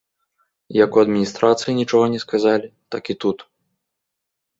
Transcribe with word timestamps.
Як 0.83 0.91
у 0.99 1.01
адміністрацыі 1.03 1.75
нічога 1.79 2.05
не 2.13 2.19
сказалі, 2.25 2.67
так 2.95 3.03
і 3.15 3.17
тут. 3.27 3.37